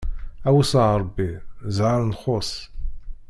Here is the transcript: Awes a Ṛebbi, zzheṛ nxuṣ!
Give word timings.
Awes 0.47 0.69
a 0.81 0.83
Ṛebbi, 1.01 1.29
zzheṛ 1.75 2.01
nxuṣ! 2.11 2.51